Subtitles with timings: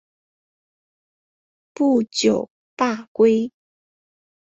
[1.75, 3.51] 不久罢归。